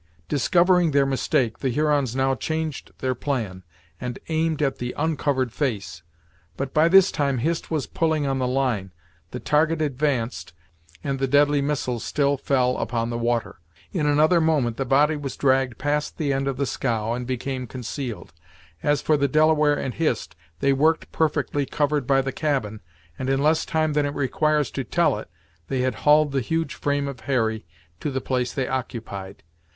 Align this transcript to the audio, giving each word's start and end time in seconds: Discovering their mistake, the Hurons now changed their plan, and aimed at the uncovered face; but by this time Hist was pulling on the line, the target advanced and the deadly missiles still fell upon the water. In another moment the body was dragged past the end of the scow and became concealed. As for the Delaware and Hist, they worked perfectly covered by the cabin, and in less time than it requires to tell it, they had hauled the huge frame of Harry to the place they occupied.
Discovering 0.27 0.89
their 0.89 1.05
mistake, 1.05 1.59
the 1.59 1.69
Hurons 1.69 2.15
now 2.15 2.33
changed 2.33 2.89
their 3.01 3.13
plan, 3.13 3.61
and 3.99 4.17
aimed 4.29 4.63
at 4.63 4.79
the 4.79 4.95
uncovered 4.97 5.53
face; 5.53 6.01
but 6.57 6.73
by 6.73 6.87
this 6.87 7.11
time 7.11 7.37
Hist 7.37 7.69
was 7.69 7.85
pulling 7.85 8.25
on 8.25 8.39
the 8.39 8.47
line, 8.47 8.89
the 9.29 9.39
target 9.39 9.79
advanced 9.79 10.53
and 11.03 11.19
the 11.19 11.27
deadly 11.27 11.61
missiles 11.61 12.03
still 12.03 12.35
fell 12.35 12.77
upon 12.77 13.11
the 13.11 13.17
water. 13.19 13.59
In 13.91 14.07
another 14.07 14.41
moment 14.41 14.77
the 14.77 14.85
body 14.85 15.15
was 15.15 15.37
dragged 15.37 15.77
past 15.77 16.17
the 16.17 16.33
end 16.33 16.47
of 16.47 16.57
the 16.57 16.65
scow 16.65 17.13
and 17.13 17.27
became 17.27 17.67
concealed. 17.67 18.33
As 18.81 19.03
for 19.03 19.17
the 19.17 19.27
Delaware 19.27 19.77
and 19.77 19.93
Hist, 19.93 20.35
they 20.61 20.73
worked 20.73 21.11
perfectly 21.11 21.67
covered 21.67 22.07
by 22.07 22.23
the 22.23 22.31
cabin, 22.31 22.79
and 23.19 23.29
in 23.29 23.43
less 23.43 23.65
time 23.67 23.93
than 23.93 24.07
it 24.07 24.15
requires 24.15 24.71
to 24.71 24.83
tell 24.83 25.19
it, 25.19 25.29
they 25.67 25.81
had 25.81 25.93
hauled 26.01 26.31
the 26.31 26.41
huge 26.41 26.73
frame 26.73 27.07
of 27.07 27.19
Harry 27.29 27.67
to 27.99 28.09
the 28.09 28.19
place 28.19 28.51
they 28.51 28.67
occupied. 28.67 29.43